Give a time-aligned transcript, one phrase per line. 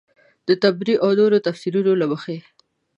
[0.47, 2.37] د طبري او نورو تفیسیرونو له مخې.